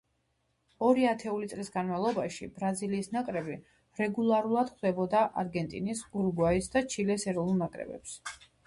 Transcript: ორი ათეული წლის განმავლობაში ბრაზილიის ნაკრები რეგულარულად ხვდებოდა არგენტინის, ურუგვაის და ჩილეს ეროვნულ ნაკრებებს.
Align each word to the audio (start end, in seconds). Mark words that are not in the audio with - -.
ორი 0.85 1.03
ათეული 1.09 1.49
წლის 1.51 1.69
განმავლობაში 1.75 2.49
ბრაზილიის 2.57 3.11
ნაკრები 3.17 3.59
რეგულარულად 4.01 4.75
ხვდებოდა 4.75 5.25
არგენტინის, 5.45 6.05
ურუგვაის 6.21 6.73
და 6.77 6.87
ჩილეს 6.97 7.33
ეროვნულ 7.33 7.65
ნაკრებებს. 7.67 8.21